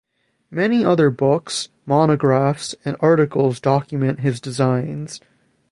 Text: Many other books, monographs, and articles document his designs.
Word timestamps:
Many 0.49 0.83
other 0.83 1.11
books, 1.11 1.69
monographs, 1.85 2.73
and 2.83 2.97
articles 3.01 3.59
document 3.59 4.21
his 4.21 4.41
designs. 4.41 5.21